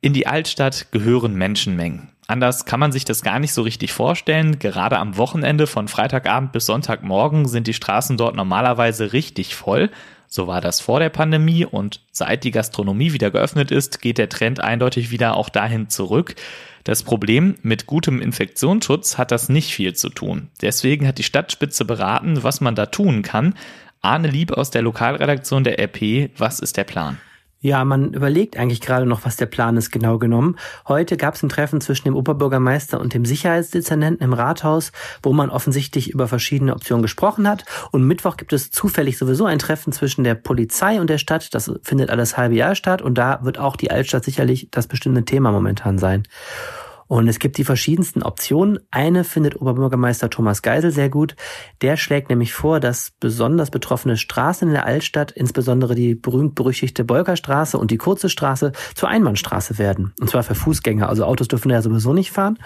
In 0.00 0.12
die 0.12 0.26
Altstadt 0.26 0.90
gehören 0.90 1.36
Menschenmengen. 1.36 2.08
Anders 2.26 2.64
kann 2.64 2.80
man 2.80 2.90
sich 2.90 3.04
das 3.04 3.22
gar 3.22 3.38
nicht 3.38 3.52
so 3.52 3.62
richtig 3.62 3.92
vorstellen. 3.92 4.58
Gerade 4.58 4.98
am 4.98 5.16
Wochenende 5.16 5.68
von 5.68 5.86
Freitagabend 5.86 6.50
bis 6.50 6.66
Sonntagmorgen 6.66 7.46
sind 7.46 7.68
die 7.68 7.74
Straßen 7.74 8.16
dort 8.16 8.34
normalerweise 8.34 9.12
richtig 9.12 9.54
voll. 9.54 9.90
So 10.34 10.46
war 10.46 10.62
das 10.62 10.80
vor 10.80 10.98
der 10.98 11.10
Pandemie 11.10 11.66
und 11.66 12.00
seit 12.10 12.44
die 12.44 12.52
Gastronomie 12.52 13.12
wieder 13.12 13.30
geöffnet 13.30 13.70
ist, 13.70 14.00
geht 14.00 14.16
der 14.16 14.30
Trend 14.30 14.60
eindeutig 14.60 15.10
wieder 15.10 15.36
auch 15.36 15.50
dahin 15.50 15.90
zurück. 15.90 16.36
Das 16.84 17.02
Problem, 17.02 17.56
mit 17.60 17.84
gutem 17.84 18.22
Infektionsschutz 18.22 19.18
hat 19.18 19.30
das 19.30 19.50
nicht 19.50 19.74
viel 19.74 19.94
zu 19.94 20.08
tun. 20.08 20.48
Deswegen 20.62 21.06
hat 21.06 21.18
die 21.18 21.22
Stadtspitze 21.22 21.84
beraten, 21.84 22.42
was 22.42 22.62
man 22.62 22.74
da 22.74 22.86
tun 22.86 23.20
kann. 23.20 23.52
Arne 24.00 24.28
Lieb 24.28 24.52
aus 24.52 24.70
der 24.70 24.80
Lokalredaktion 24.80 25.64
der 25.64 25.78
RP, 25.78 26.30
was 26.38 26.60
ist 26.60 26.78
der 26.78 26.84
Plan? 26.84 27.18
Ja, 27.64 27.84
man 27.84 28.12
überlegt 28.12 28.56
eigentlich 28.56 28.80
gerade 28.80 29.06
noch, 29.06 29.24
was 29.24 29.36
der 29.36 29.46
Plan 29.46 29.76
ist, 29.76 29.92
genau 29.92 30.18
genommen. 30.18 30.56
Heute 30.88 31.16
gab 31.16 31.34
es 31.34 31.44
ein 31.44 31.48
Treffen 31.48 31.80
zwischen 31.80 32.08
dem 32.08 32.16
Oberbürgermeister 32.16 33.00
und 33.00 33.14
dem 33.14 33.24
Sicherheitsdezernenten 33.24 34.24
im 34.24 34.32
Rathaus, 34.32 34.90
wo 35.22 35.32
man 35.32 35.48
offensichtlich 35.48 36.10
über 36.10 36.26
verschiedene 36.26 36.74
Optionen 36.74 37.02
gesprochen 37.02 37.48
hat. 37.48 37.64
Und 37.92 38.04
Mittwoch 38.04 38.36
gibt 38.36 38.52
es 38.52 38.72
zufällig 38.72 39.16
sowieso 39.16 39.46
ein 39.46 39.60
Treffen 39.60 39.92
zwischen 39.92 40.24
der 40.24 40.34
Polizei 40.34 41.00
und 41.00 41.08
der 41.08 41.18
Stadt. 41.18 41.54
Das 41.54 41.70
findet 41.84 42.10
alles 42.10 42.36
halbe 42.36 42.56
Jahr 42.56 42.74
statt. 42.74 43.00
Und 43.00 43.16
da 43.16 43.38
wird 43.44 43.58
auch 43.58 43.76
die 43.76 43.92
Altstadt 43.92 44.24
sicherlich 44.24 44.66
das 44.72 44.88
bestimmte 44.88 45.24
Thema 45.24 45.52
momentan 45.52 45.98
sein. 45.98 46.24
Und 47.06 47.28
es 47.28 47.38
gibt 47.38 47.58
die 47.58 47.64
verschiedensten 47.64 48.22
Optionen. 48.22 48.78
Eine 48.90 49.24
findet 49.24 49.60
Oberbürgermeister 49.60 50.30
Thomas 50.30 50.62
Geisel 50.62 50.90
sehr 50.90 51.08
gut. 51.08 51.36
Der 51.80 51.96
schlägt 51.96 52.30
nämlich 52.30 52.52
vor, 52.52 52.80
dass 52.80 53.12
besonders 53.20 53.70
betroffene 53.70 54.16
Straßen 54.16 54.68
in 54.68 54.74
der 54.74 54.86
Altstadt, 54.86 55.32
insbesondere 55.32 55.94
die 55.94 56.14
berühmt-berüchtigte 56.14 57.04
Bolkerstraße 57.04 57.78
und 57.78 57.90
die 57.90 57.98
kurze 57.98 58.28
Straße, 58.28 58.72
zur 58.94 59.08
Einbahnstraße 59.08 59.78
werden. 59.78 60.12
Und 60.20 60.30
zwar 60.30 60.42
für 60.42 60.54
Fußgänger. 60.54 61.08
Also 61.08 61.24
Autos 61.24 61.48
dürfen 61.48 61.70
ja 61.70 61.82
sowieso 61.82 62.12
nicht 62.12 62.32
fahren. 62.32 62.58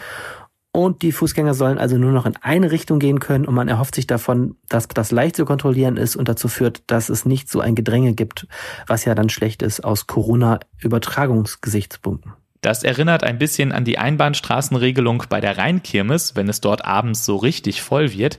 Und 0.77 1.01
die 1.01 1.13
Fußgänger 1.13 1.55
sollen 1.55 1.79
also 1.79 1.97
nur 1.97 2.13
noch 2.13 2.27
in 2.27 2.37
eine 2.43 2.71
Richtung 2.71 2.99
gehen 2.99 3.19
können 3.19 3.47
und 3.47 3.55
man 3.55 3.67
erhofft 3.67 3.95
sich 3.95 4.07
davon, 4.07 4.57
dass 4.69 4.89
das 4.89 5.11
leicht 5.11 5.37
zu 5.37 5.47
kontrollieren 5.47 5.97
ist 5.97 6.17
und 6.17 6.29
dazu 6.29 6.49
führt, 6.49 6.83
dass 6.87 7.09
es 7.09 7.25
nicht 7.25 7.49
so 7.49 7.61
ein 7.61 7.75
Gedränge 7.75 8.13
gibt, 8.13 8.47
was 8.87 9.07
ja 9.07 9.15
dann 9.15 9.31
schlecht 9.31 9.63
ist 9.63 9.83
aus 9.83 10.07
Corona-Übertragungsgesichtspunkten. 10.07 12.35
Das 12.61 12.83
erinnert 12.83 13.25
ein 13.25 13.39
bisschen 13.39 13.73
an 13.73 13.85
die 13.85 13.99
Einbahnstraßenregelung 13.99 15.25
bei 15.29 15.41
der 15.41 15.59
Rheinkirmes, 15.59 16.37
wenn 16.37 16.49
es 16.49 16.61
dort 16.61 16.85
abends 16.85 17.25
so 17.25 17.37
richtig 17.37 17.83
voll 17.83 18.13
wird. 18.13 18.39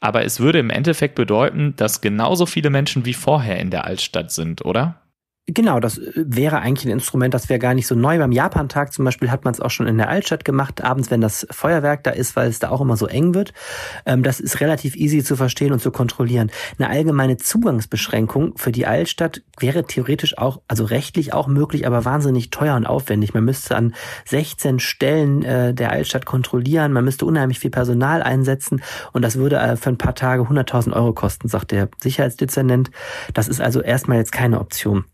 Aber 0.00 0.24
es 0.24 0.40
würde 0.40 0.58
im 0.58 0.70
Endeffekt 0.70 1.14
bedeuten, 1.14 1.74
dass 1.76 2.00
genauso 2.00 2.46
viele 2.46 2.70
Menschen 2.70 3.04
wie 3.06 3.14
vorher 3.14 3.58
in 3.58 3.70
der 3.70 3.86
Altstadt 3.86 4.30
sind, 4.30 4.64
oder? 4.64 5.00
Genau, 5.46 5.78
das 5.78 5.98
äh, 5.98 6.12
wäre 6.14 6.60
eigentlich 6.60 6.86
ein 6.86 6.92
Instrument, 6.92 7.34
das 7.34 7.50
wäre 7.50 7.58
gar 7.58 7.74
nicht 7.74 7.86
so 7.86 7.94
neu. 7.94 8.16
Beim 8.16 8.32
Japantag 8.32 8.94
zum 8.94 9.04
Beispiel 9.04 9.30
hat 9.30 9.44
man 9.44 9.52
es 9.52 9.60
auch 9.60 9.70
schon 9.70 9.86
in 9.86 9.98
der 9.98 10.08
Altstadt 10.08 10.42
gemacht, 10.42 10.82
abends, 10.82 11.10
wenn 11.10 11.20
das 11.20 11.46
Feuerwerk 11.50 12.02
da 12.02 12.12
ist, 12.12 12.34
weil 12.34 12.48
es 12.48 12.60
da 12.60 12.70
auch 12.70 12.80
immer 12.80 12.96
so 12.96 13.06
eng 13.06 13.34
wird. 13.34 13.52
Ähm, 14.06 14.22
das 14.22 14.40
ist 14.40 14.60
relativ 14.60 14.96
easy 14.96 15.22
zu 15.22 15.36
verstehen 15.36 15.72
und 15.72 15.80
zu 15.80 15.90
kontrollieren. 15.90 16.50
Eine 16.78 16.88
allgemeine 16.88 17.36
Zugangsbeschränkung 17.36 18.56
für 18.56 18.72
die 18.72 18.86
Altstadt 18.86 19.42
wäre 19.58 19.84
theoretisch 19.84 20.38
auch, 20.38 20.62
also 20.66 20.84
rechtlich 20.84 21.34
auch 21.34 21.46
möglich, 21.46 21.86
aber 21.86 22.06
wahnsinnig 22.06 22.48
teuer 22.48 22.76
und 22.76 22.86
aufwendig. 22.86 23.34
Man 23.34 23.44
müsste 23.44 23.76
an 23.76 23.94
16 24.24 24.78
Stellen 24.78 25.42
äh, 25.42 25.74
der 25.74 25.90
Altstadt 25.90 26.24
kontrollieren, 26.24 26.92
man 26.92 27.04
müsste 27.04 27.26
unheimlich 27.26 27.58
viel 27.58 27.70
Personal 27.70 28.22
einsetzen 28.22 28.82
und 29.12 29.20
das 29.20 29.36
würde 29.36 29.56
äh, 29.56 29.76
für 29.76 29.90
ein 29.90 29.98
paar 29.98 30.14
Tage 30.14 30.44
100.000 30.44 30.94
Euro 30.94 31.12
kosten, 31.12 31.48
sagt 31.48 31.70
der 31.72 31.90
Sicherheitsdezernent. 32.00 32.90
Das 33.34 33.48
ist 33.48 33.60
also 33.60 33.82
erstmal 33.82 34.16
jetzt 34.16 34.32
keine 34.32 34.58
Option. 34.58 35.04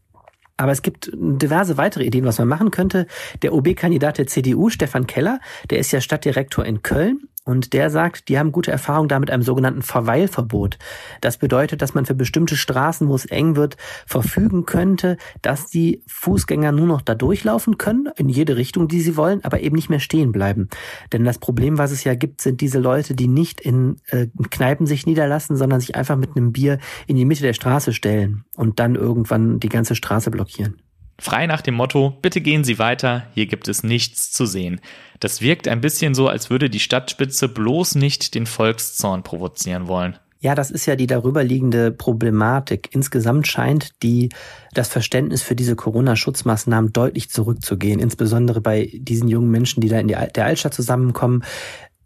Aber 0.60 0.72
es 0.72 0.82
gibt 0.82 1.10
diverse 1.14 1.78
weitere 1.78 2.04
Ideen, 2.04 2.26
was 2.26 2.38
man 2.38 2.46
machen 2.46 2.70
könnte. 2.70 3.06
Der 3.40 3.54
OB-Kandidat 3.54 4.18
der 4.18 4.26
CDU, 4.26 4.68
Stefan 4.68 5.06
Keller, 5.06 5.40
der 5.70 5.78
ist 5.78 5.90
ja 5.90 6.02
Stadtdirektor 6.02 6.66
in 6.66 6.82
Köln 6.82 7.29
und 7.44 7.72
der 7.72 7.90
sagt, 7.90 8.28
die 8.28 8.38
haben 8.38 8.52
gute 8.52 8.70
Erfahrung 8.70 9.08
da 9.08 9.18
mit 9.18 9.30
einem 9.30 9.42
sogenannten 9.42 9.82
Verweilverbot. 9.82 10.78
Das 11.20 11.38
bedeutet, 11.38 11.80
dass 11.80 11.94
man 11.94 12.04
für 12.04 12.14
bestimmte 12.14 12.54
Straßen, 12.54 13.08
wo 13.08 13.14
es 13.14 13.24
eng 13.24 13.56
wird, 13.56 13.76
verfügen 14.06 14.66
könnte, 14.66 15.16
dass 15.40 15.66
die 15.66 16.02
Fußgänger 16.06 16.72
nur 16.72 16.86
noch 16.86 17.00
da 17.00 17.14
durchlaufen 17.14 17.78
können, 17.78 18.10
in 18.16 18.28
jede 18.28 18.56
Richtung, 18.56 18.88
die 18.88 19.00
sie 19.00 19.16
wollen, 19.16 19.42
aber 19.42 19.60
eben 19.60 19.74
nicht 19.74 19.88
mehr 19.88 20.00
stehen 20.00 20.32
bleiben. 20.32 20.68
Denn 21.12 21.24
das 21.24 21.38
Problem, 21.38 21.78
was 21.78 21.92
es 21.92 22.04
ja 22.04 22.14
gibt, 22.14 22.42
sind 22.42 22.60
diese 22.60 22.78
Leute, 22.78 23.14
die 23.14 23.28
nicht 23.28 23.60
in 23.60 23.96
äh, 24.08 24.26
Kneipen 24.50 24.86
sich 24.86 25.06
niederlassen, 25.06 25.56
sondern 25.56 25.80
sich 25.80 25.96
einfach 25.96 26.16
mit 26.16 26.36
einem 26.36 26.52
Bier 26.52 26.78
in 27.06 27.16
die 27.16 27.24
Mitte 27.24 27.42
der 27.42 27.54
Straße 27.54 27.92
stellen 27.94 28.44
und 28.54 28.78
dann 28.78 28.96
irgendwann 28.96 29.60
die 29.60 29.70
ganze 29.70 29.94
Straße 29.94 30.30
blockieren. 30.30 30.76
Frei 31.20 31.46
nach 31.46 31.60
dem 31.60 31.74
Motto, 31.74 32.18
bitte 32.22 32.40
gehen 32.40 32.64
Sie 32.64 32.78
weiter, 32.78 33.26
hier 33.34 33.46
gibt 33.46 33.68
es 33.68 33.82
nichts 33.82 34.32
zu 34.32 34.46
sehen. 34.46 34.80
Das 35.20 35.42
wirkt 35.42 35.68
ein 35.68 35.82
bisschen 35.82 36.14
so, 36.14 36.28
als 36.28 36.48
würde 36.48 36.70
die 36.70 36.80
Stadtspitze 36.80 37.48
bloß 37.48 37.96
nicht 37.96 38.34
den 38.34 38.46
Volkszorn 38.46 39.22
provozieren 39.22 39.86
wollen. 39.86 40.18
Ja, 40.42 40.54
das 40.54 40.70
ist 40.70 40.86
ja 40.86 40.96
die 40.96 41.06
darüberliegende 41.06 41.90
Problematik. 41.90 42.88
Insgesamt 42.92 43.46
scheint 43.46 44.02
die, 44.02 44.30
das 44.72 44.88
Verständnis 44.88 45.42
für 45.42 45.54
diese 45.54 45.76
Corona-Schutzmaßnahmen 45.76 46.94
deutlich 46.94 47.28
zurückzugehen, 47.28 48.00
insbesondere 48.00 48.62
bei 48.62 48.90
diesen 48.94 49.28
jungen 49.28 49.50
Menschen, 49.50 49.82
die 49.82 49.90
da 49.90 50.00
in 50.00 50.08
die, 50.08 50.16
der 50.34 50.46
Altstadt 50.46 50.72
zusammenkommen. 50.72 51.44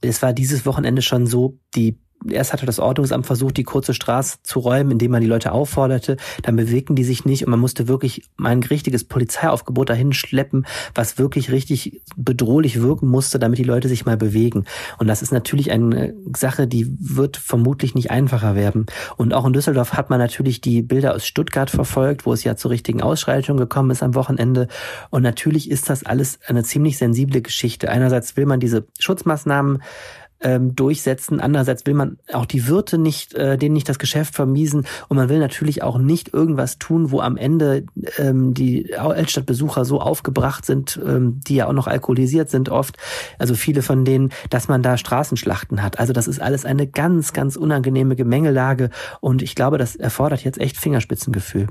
Es 0.01 0.21
war 0.23 0.33
dieses 0.33 0.67
Wochenende 0.67 1.03
schon 1.03 1.29
so, 1.29 1.61
die 1.77 2.01
erst 2.29 2.53
hatte 2.53 2.67
das 2.67 2.79
Ordnungsamt 2.79 3.27
versucht, 3.27 3.57
die 3.57 3.65
kurze 3.65 3.95
Straße 3.95 4.39
zu 4.43 4.61
räumen, 4.61 4.93
indem 4.93 5.11
man 5.11 5.21
die 5.21 5.27
Leute 5.27 5.53
aufforderte. 5.53 6.17
Dann 6.43 6.57
bewegten 6.57 6.97
die 6.97 7.05
sich 7.05 7.25
nicht 7.25 7.45
und 7.45 7.51
man 7.51 7.61
musste 7.61 7.89
wirklich 7.89 8.23
ein 8.43 8.63
richtiges 8.63 9.05
Polizeiaufgebot 9.05 9.91
dahin 9.91 10.13
schleppen, 10.13 10.67
was 10.95 11.19
wirklich 11.19 11.51
richtig 11.51 12.01
bedrohlich 12.17 12.81
wirken 12.81 13.09
musste, 13.09 13.39
damit 13.39 13.59
die 13.59 13.65
Leute 13.65 13.89
sich 13.89 14.07
mal 14.07 14.17
bewegen. 14.17 14.65
Und 14.99 15.07
das 15.07 15.23
ist 15.23 15.33
natürlich 15.33 15.71
eine 15.71 16.15
Sache, 16.37 16.67
die 16.67 16.95
wird 16.99 17.37
vermutlich 17.37 17.95
nicht 17.95 18.11
einfacher 18.11 18.55
werden. 18.55 18.87
Und 19.17 19.35
auch 19.35 19.47
in 19.47 19.53
Düsseldorf 19.53 19.95
hat 19.95 20.11
man 20.11 20.19
natürlich 20.19 20.61
die 20.61 20.83
Bilder 20.83 21.15
aus 21.15 21.27
Stuttgart 21.27 21.71
verfolgt, 21.71 22.27
wo 22.27 22.33
es 22.33 22.45
ja 22.45 22.57
zu 22.57 22.69
richtigen 22.69 23.03
Ausschreitungen 23.03 23.59
gekommen 23.59 23.91
ist 23.91 24.03
am 24.03 24.15
Wochenende. 24.15 24.69
Und 25.11 25.23
natürlich 25.23 25.71
ist 25.71 25.91
das 25.91 26.05
alles 26.05 26.39
eine 26.47 26.63
ziemlich 26.63 26.99
sensible 26.99 27.43
Geschichte. 27.43 27.91
Einerseits 27.91 28.37
will 28.37 28.47
man 28.47 28.61
diese 28.61 28.87
Schutzmaßnahmen 28.99 29.83
ähm, 30.41 30.77
durchsetzen. 30.77 31.41
Andererseits 31.41 31.87
will 31.87 31.95
man 31.95 32.19
auch 32.33 32.47
die 32.47 32.67
Wirte 32.67 32.99
nicht, 32.99 33.35
äh, 33.35 33.57
denen 33.57 33.75
nicht 33.75 33.89
das 33.89 33.99
Geschäft 33.99 34.35
vermiesen 34.35 34.87
und 35.09 35.17
man 35.17 35.29
will 35.29 35.39
natürlich 35.39 35.83
auch 35.83 35.99
nicht 35.99 36.33
irgendwas 36.33 36.79
tun, 36.79 37.11
wo 37.11 37.21
am 37.21 37.37
Ende 37.37 37.87
ähm, 38.19 38.55
die 38.55 38.95
Altstadtbesucher 38.97 39.85
so 39.85 40.01
aufgebracht 40.01 40.67
sind, 40.67 41.01
ähm, 41.05 41.41
die 41.47 41.57
ja 41.57 41.69
auch 41.69 41.73
noch 41.73 41.87
alkoholisiert 41.87 42.51
sind 42.51 42.69
oft, 42.69 42.97
also 43.39 43.55
viele 43.55 43.83
von 43.83 44.05
denen, 44.05 44.31
dass 44.51 44.69
man 44.69 44.83
da 44.83 44.97
Straßenschlachten 44.97 45.83
hat. 45.83 45.99
Also 45.99 46.13
das 46.13 46.29
ist 46.29 46.41
alles 46.41 46.65
eine 46.65 46.87
ganz, 46.87 47.33
ganz 47.33 47.57
unangenehme 47.57 48.17
Gemengelage 48.17 48.91
und 49.21 49.43
ich 49.43 49.55
glaube, 49.55 49.79
das 49.79 49.97
erfordert 49.97 50.45
jetzt 50.45 50.61
echt 50.61 50.77
Fingerspitzengefühl. 50.77 51.69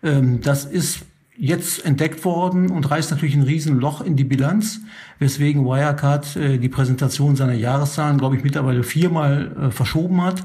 Ähm, 0.01 0.41
das 0.41 0.65
ist 0.65 1.05
jetzt 1.37 1.85
entdeckt 1.85 2.25
worden 2.25 2.71
und 2.71 2.89
reißt 2.89 3.11
natürlich 3.11 3.35
ein 3.35 3.43
Riesenloch 3.43 4.01
in 4.01 4.15
die 4.15 4.23
Bilanz, 4.23 4.79
weswegen 5.19 5.63
Wirecard 5.63 6.35
äh, 6.35 6.57
die 6.57 6.69
Präsentation 6.69 7.35
seiner 7.35 7.53
Jahreszahlen, 7.53 8.17
glaube 8.17 8.35
ich, 8.35 8.43
mittlerweile 8.43 8.81
viermal 8.81 9.55
äh, 9.67 9.71
verschoben 9.71 10.23
hat. 10.23 10.43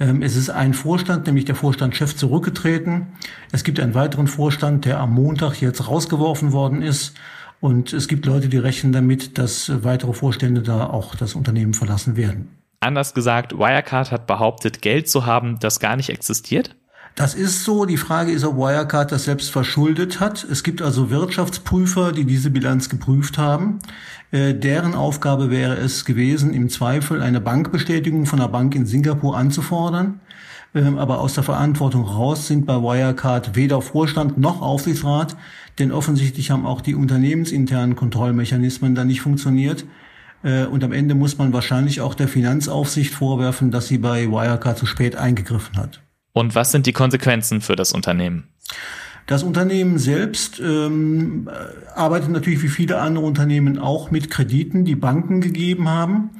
Ähm, 0.00 0.22
es 0.22 0.36
ist 0.36 0.50
ein 0.50 0.74
Vorstand, 0.74 1.26
nämlich 1.26 1.44
der 1.44 1.54
Vorstandschef, 1.54 2.16
zurückgetreten. 2.16 3.08
Es 3.52 3.64
gibt 3.64 3.80
einen 3.80 3.94
weiteren 3.94 4.26
Vorstand, 4.26 4.84
der 4.84 4.98
am 4.98 5.14
Montag 5.14 5.60
jetzt 5.60 5.88
rausgeworfen 5.88 6.52
worden 6.52 6.82
ist. 6.82 7.14
Und 7.60 7.92
es 7.92 8.08
gibt 8.08 8.26
Leute, 8.26 8.48
die 8.48 8.58
rechnen 8.58 8.92
damit, 8.92 9.38
dass 9.38 9.84
weitere 9.84 10.12
Vorstände 10.12 10.60
da 10.62 10.86
auch 10.86 11.14
das 11.14 11.34
Unternehmen 11.34 11.74
verlassen 11.74 12.16
werden. 12.16 12.48
Anders 12.80 13.14
gesagt, 13.14 13.56
Wirecard 13.56 14.10
hat 14.10 14.26
behauptet, 14.26 14.82
Geld 14.82 15.08
zu 15.08 15.24
haben, 15.24 15.58
das 15.60 15.80
gar 15.80 15.96
nicht 15.96 16.10
existiert? 16.10 16.76
Das 17.14 17.34
ist 17.34 17.64
so. 17.64 17.84
Die 17.84 17.96
Frage 17.96 18.32
ist, 18.32 18.44
ob 18.44 18.56
Wirecard 18.56 19.12
das 19.12 19.24
selbst 19.24 19.50
verschuldet 19.50 20.18
hat. 20.18 20.44
Es 20.44 20.64
gibt 20.64 20.82
also 20.82 21.10
Wirtschaftsprüfer, 21.10 22.12
die 22.12 22.24
diese 22.24 22.50
Bilanz 22.50 22.88
geprüft 22.88 23.38
haben. 23.38 23.78
Äh, 24.34 24.52
deren 24.52 24.96
Aufgabe 24.96 25.48
wäre 25.48 25.76
es 25.76 26.04
gewesen, 26.04 26.52
im 26.54 26.68
Zweifel 26.68 27.22
eine 27.22 27.40
Bankbestätigung 27.40 28.26
von 28.26 28.40
einer 28.40 28.48
Bank 28.48 28.74
in 28.74 28.84
Singapur 28.84 29.36
anzufordern. 29.36 30.18
Ähm, 30.74 30.98
aber 30.98 31.20
aus 31.20 31.34
der 31.34 31.44
Verantwortung 31.44 32.04
raus 32.04 32.48
sind 32.48 32.66
bei 32.66 32.74
Wirecard 32.74 33.54
weder 33.54 33.80
Vorstand 33.80 34.36
noch 34.36 34.60
Aufsichtsrat, 34.60 35.36
denn 35.78 35.92
offensichtlich 35.92 36.50
haben 36.50 36.66
auch 36.66 36.80
die 36.80 36.96
unternehmensinternen 36.96 37.94
Kontrollmechanismen 37.94 38.96
da 38.96 39.04
nicht 39.04 39.20
funktioniert. 39.20 39.84
Äh, 40.42 40.64
und 40.64 40.82
am 40.82 40.90
Ende 40.90 41.14
muss 41.14 41.38
man 41.38 41.52
wahrscheinlich 41.52 42.00
auch 42.00 42.16
der 42.16 42.26
Finanzaufsicht 42.26 43.14
vorwerfen, 43.14 43.70
dass 43.70 43.86
sie 43.86 43.98
bei 43.98 44.26
Wirecard 44.26 44.76
zu 44.76 44.86
spät 44.86 45.14
eingegriffen 45.14 45.76
hat. 45.76 46.02
Und 46.32 46.56
was 46.56 46.72
sind 46.72 46.86
die 46.86 46.92
Konsequenzen 46.92 47.60
für 47.60 47.76
das 47.76 47.92
Unternehmen? 47.92 48.48
Das 49.26 49.42
Unternehmen 49.42 49.98
selbst 49.98 50.60
ähm, 50.60 51.48
arbeitet 51.94 52.30
natürlich 52.30 52.62
wie 52.62 52.68
viele 52.68 53.00
andere 53.00 53.24
Unternehmen 53.24 53.78
auch 53.78 54.10
mit 54.10 54.30
Krediten, 54.30 54.84
die 54.84 54.96
Banken 54.96 55.40
gegeben 55.40 55.88
haben. 55.88 56.30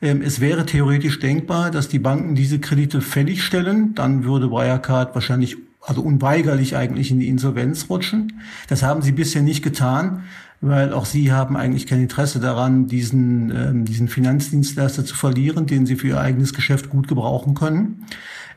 Ähm, 0.00 0.22
es 0.22 0.40
wäre 0.40 0.66
theoretisch 0.66 1.20
denkbar, 1.20 1.70
dass 1.70 1.88
die 1.88 2.00
Banken 2.00 2.34
diese 2.34 2.58
Kredite 2.58 3.00
fällig 3.00 3.44
stellen. 3.44 3.94
Dann 3.94 4.24
würde 4.24 4.50
Wirecard 4.50 5.14
wahrscheinlich, 5.14 5.56
also 5.82 6.02
unweigerlich 6.02 6.76
eigentlich 6.76 7.10
in 7.10 7.20
die 7.20 7.28
Insolvenz 7.28 7.86
rutschen. 7.90 8.40
Das 8.68 8.82
haben 8.82 9.02
sie 9.02 9.12
bisher 9.12 9.42
nicht 9.42 9.62
getan, 9.62 10.24
weil 10.60 10.92
auch 10.92 11.06
sie 11.06 11.32
haben 11.32 11.56
eigentlich 11.56 11.86
kein 11.86 12.00
Interesse 12.00 12.38
daran, 12.38 12.86
diesen, 12.86 13.50
ähm, 13.50 13.84
diesen 13.84 14.08
Finanzdienstleister 14.08 15.04
zu 15.04 15.16
verlieren, 15.16 15.66
den 15.66 15.86
sie 15.86 15.96
für 15.96 16.08
ihr 16.08 16.20
eigenes 16.20 16.54
Geschäft 16.54 16.88
gut 16.88 17.08
gebrauchen 17.08 17.54
können. 17.54 18.06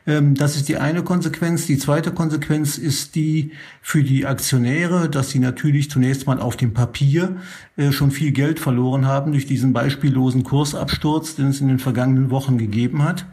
Ähm, 0.06 0.34
das 0.34 0.56
ist 0.56 0.68
die 0.68 0.76
eine 0.76 1.02
Konsequenz. 1.02 1.66
Die 1.66 1.78
zweite 1.78 2.12
Konsequenz 2.12 2.78
ist 2.78 3.16
die 3.16 3.50
für 3.82 4.04
die 4.04 4.24
Aktionäre, 4.24 5.10
dass 5.10 5.30
sie 5.30 5.40
natürlich 5.40 5.90
zunächst 5.90 6.26
mal 6.28 6.40
auf 6.40 6.56
dem 6.56 6.74
Papier 6.74 7.36
äh, 7.76 7.90
schon 7.90 8.12
viel 8.12 8.30
Geld 8.30 8.60
verloren 8.60 9.06
haben 9.06 9.32
durch 9.32 9.46
diesen 9.46 9.72
beispiellosen 9.72 10.44
Kursabsturz, 10.44 11.34
den 11.34 11.48
es 11.48 11.60
in 11.60 11.68
den 11.68 11.80
vergangenen 11.80 12.30
Wochen 12.30 12.56
gegeben 12.56 13.02
hat. 13.02 13.26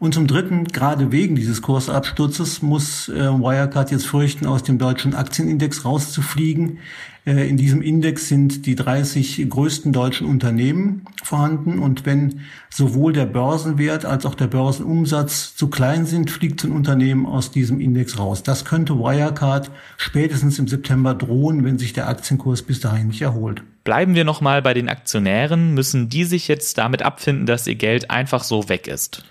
Und 0.00 0.14
zum 0.14 0.28
Dritten, 0.28 0.64
gerade 0.64 1.10
wegen 1.10 1.34
dieses 1.34 1.60
Kursabsturzes 1.60 2.62
muss 2.62 3.08
äh, 3.08 3.14
Wirecard 3.14 3.90
jetzt 3.90 4.06
fürchten, 4.06 4.46
aus 4.46 4.62
dem 4.62 4.78
deutschen 4.78 5.12
Aktienindex 5.14 5.84
rauszufliegen. 5.84 6.78
Äh, 7.26 7.48
in 7.48 7.56
diesem 7.56 7.82
Index 7.82 8.28
sind 8.28 8.64
die 8.66 8.76
30 8.76 9.50
größten 9.50 9.92
deutschen 9.92 10.28
Unternehmen 10.28 11.04
vorhanden. 11.24 11.80
Und 11.80 12.06
wenn 12.06 12.42
sowohl 12.70 13.12
der 13.12 13.26
Börsenwert 13.26 14.04
als 14.04 14.24
auch 14.24 14.36
der 14.36 14.46
Börsenumsatz 14.46 15.56
zu 15.56 15.66
klein 15.66 16.06
sind, 16.06 16.30
fliegt 16.30 16.62
ein 16.62 16.70
Unternehmen 16.70 17.26
aus 17.26 17.50
diesem 17.50 17.80
Index 17.80 18.20
raus. 18.20 18.44
Das 18.44 18.64
könnte 18.64 19.00
Wirecard 19.00 19.68
spätestens 19.96 20.60
im 20.60 20.68
September 20.68 21.12
drohen, 21.14 21.64
wenn 21.64 21.76
sich 21.76 21.92
der 21.92 22.08
Aktienkurs 22.08 22.62
bis 22.62 22.78
dahin 22.78 23.08
nicht 23.08 23.22
erholt. 23.22 23.62
Bleiben 23.82 24.14
wir 24.14 24.24
nochmal 24.24 24.62
bei 24.62 24.74
den 24.74 24.88
Aktionären. 24.88 25.74
Müssen 25.74 26.08
die 26.08 26.22
sich 26.22 26.46
jetzt 26.46 26.78
damit 26.78 27.02
abfinden, 27.02 27.46
dass 27.46 27.66
ihr 27.66 27.74
Geld 27.74 28.12
einfach 28.12 28.44
so 28.44 28.68
weg 28.68 28.86
ist? 28.86 29.24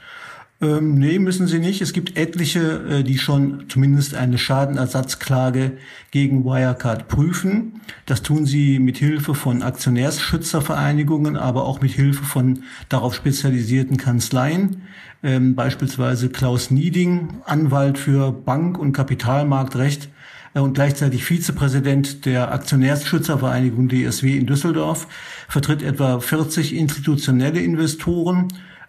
Ähm, 0.60 0.96
nee, 0.96 1.20
müssen 1.20 1.46
sie 1.46 1.60
nicht. 1.60 1.82
Es 1.82 1.94
gibt 1.94 2.18
etliche, 2.18 2.82
äh, 2.90 3.04
die 3.04 3.20
schon 3.20 3.66
zumindest 3.70 4.16
eine 4.16 4.40
Schadenersatzklage 4.40 5.74
gegen 6.10 6.46
Wirecard 6.46 7.08
prüfen. 7.08 7.82
Das 8.08 8.24
tun 8.24 8.48
sie 8.48 8.80
mit 8.80 8.98
Hilfe 8.98 9.36
von 9.36 9.62
Aktionärsschützervereinigungen, 9.62 11.38
aber 11.38 11.66
auch 11.66 11.82
mit 11.82 11.92
Hilfe 11.92 12.24
von 12.24 12.64
darauf 12.90 13.14
spezialisierten 13.14 13.98
Kanzleien. 13.98 14.82
Ähm, 15.22 15.54
beispielsweise 15.54 16.30
Klaus 16.30 16.72
Nieding, 16.72 17.42
Anwalt 17.46 18.00
für 18.00 18.32
Bank- 18.32 18.80
und 18.80 18.94
Kapitalmarktrecht 18.94 20.10
äh, 20.56 20.60
und 20.60 20.74
gleichzeitig 20.74 21.24
Vizepräsident 21.24 22.26
der 22.26 22.52
Aktionärsschützervereinigung 22.52 23.90
DSW 23.90 24.36
in 24.36 24.48
Düsseldorf, 24.48 25.08
vertritt 25.48 25.84
etwa 25.84 26.20
40 26.20 26.76
institutionelle 26.76 27.60
Investoren 27.60 28.48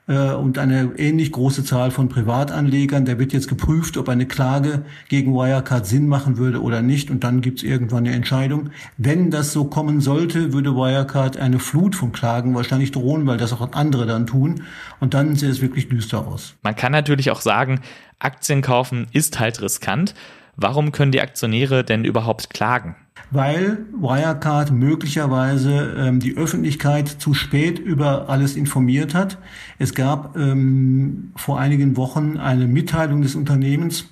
äh, 0.08 0.32
und 0.32 0.58
eine 0.58 0.92
ähnlich 0.96 1.30
große 1.30 1.64
Zahl 1.64 1.90
von 1.90 2.08
Privatanlegern. 2.08 3.04
Der 3.04 3.18
wird 3.18 3.32
jetzt 3.32 3.48
geprüft, 3.48 3.96
ob 3.96 4.08
eine 4.08 4.26
Klage 4.26 4.84
gegen 5.08 5.34
Wirecard 5.34 5.86
Sinn 5.86 6.08
machen 6.08 6.38
würde 6.38 6.60
oder 6.62 6.82
nicht. 6.82 7.10
Und 7.10 7.22
dann 7.22 7.40
gibt 7.40 7.58
es 7.58 7.64
irgendwann 7.64 8.06
eine 8.06 8.16
Entscheidung. 8.16 8.70
Wenn 8.96 9.30
das 9.30 9.52
so 9.52 9.64
kommen 9.64 10.00
sollte, 10.00 10.52
würde 10.52 10.74
Wirecard 10.74 11.36
eine 11.36 11.58
Flut 11.58 11.94
von 11.94 12.12
Klagen 12.12 12.54
wahrscheinlich 12.54 12.90
drohen, 12.90 13.26
weil 13.26 13.36
das 13.36 13.52
auch 13.52 13.72
andere 13.72 14.06
dann 14.06 14.26
tun. 14.26 14.62
Und 14.98 15.14
dann 15.14 15.36
sieht 15.36 15.50
es 15.50 15.60
wirklich 15.60 15.88
düster 15.88 16.26
aus. 16.26 16.54
Man 16.62 16.74
kann 16.74 16.92
natürlich 16.92 17.30
auch 17.30 17.40
sagen, 17.40 17.80
Aktien 18.18 18.62
kaufen 18.62 19.06
ist 19.12 19.38
halt 19.38 19.60
riskant. 19.60 20.14
Warum 20.56 20.90
können 20.90 21.12
die 21.12 21.20
Aktionäre 21.20 21.84
denn 21.84 22.04
überhaupt 22.04 22.50
klagen? 22.50 22.96
Weil 23.30 23.78
Wirecard 23.92 24.70
möglicherweise 24.70 25.94
ähm, 25.96 26.20
die 26.20 26.36
Öffentlichkeit 26.36 27.08
zu 27.08 27.34
spät 27.34 27.78
über 27.78 28.28
alles 28.28 28.56
informiert 28.56 29.14
hat. 29.14 29.38
Es 29.78 29.94
gab 29.94 30.36
ähm, 30.36 31.32
vor 31.36 31.58
einigen 31.58 31.96
Wochen 31.96 32.36
eine 32.36 32.66
Mitteilung 32.66 33.22
des 33.22 33.34
Unternehmens, 33.34 34.06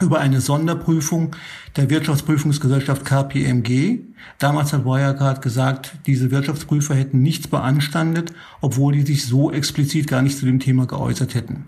über 0.00 0.20
eine 0.20 0.40
Sonderprüfung 0.40 1.34
der 1.76 1.90
Wirtschaftsprüfungsgesellschaft 1.90 3.04
KPMG. 3.04 3.98
Damals 4.38 4.72
hat 4.72 4.84
Wirecard 4.84 5.42
gesagt, 5.42 5.96
diese 6.06 6.30
Wirtschaftsprüfer 6.30 6.94
hätten 6.94 7.20
nichts 7.22 7.48
beanstandet, 7.48 8.32
obwohl 8.60 8.92
die 8.94 9.02
sich 9.02 9.26
so 9.26 9.50
explizit 9.50 10.06
gar 10.06 10.22
nicht 10.22 10.38
zu 10.38 10.46
dem 10.46 10.60
Thema 10.60 10.86
geäußert 10.86 11.34
hätten. 11.34 11.64